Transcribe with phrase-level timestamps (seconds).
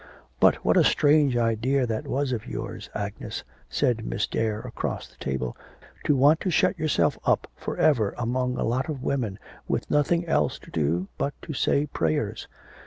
[0.39, 5.15] 'But what a strange idea that was of yours, Agnes,' said Miss Dare across the
[5.23, 5.55] table,
[6.03, 9.37] 'to want to shut yourself up for ever among a lot of women,
[9.67, 12.47] with nothing else to do but to say prayers.'